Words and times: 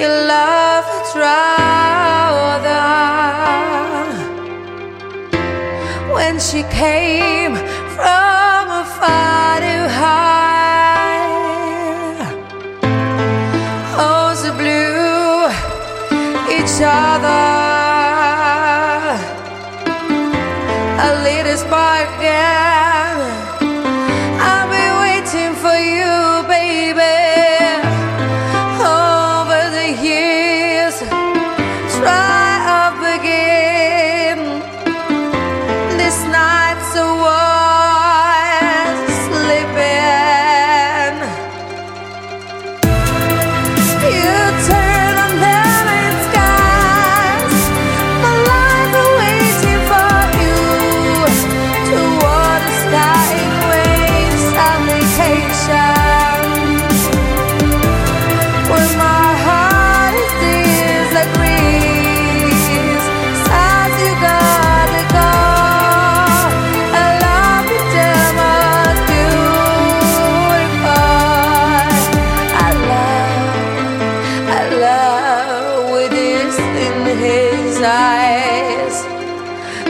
your 0.00 0.16
love 0.34 0.86
rather 1.14 2.84
when 6.14 6.38
she 6.38 6.62
came 6.64 7.54
from 7.96 8.64
afar 8.82 9.60
to 9.60 9.76
hide. 9.98 10.34
Blue, 14.56 15.48
each 16.56 16.80
other. 16.80 17.53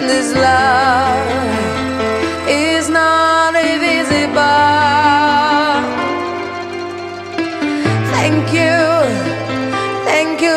this 0.00 0.34
love 0.34 1.28
is 2.48 2.88
not 2.88 3.54
invisible. 3.54 4.36
Thank 8.14 8.52
you, 8.52 8.76
thank 10.04 10.40
you, 10.40 10.56